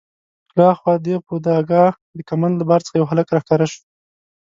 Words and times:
له 0.55 0.63
ها 0.69 0.73
خوا 0.79 0.93
د 1.05 1.07
پودګا 1.27 1.83
د 2.17 2.19
کمند 2.29 2.55
له 2.57 2.65
بار 2.69 2.81
څخه 2.85 2.97
یو 2.99 3.09
هلک 3.11 3.27
راښکاره 3.35 3.65
شو. 3.71 3.81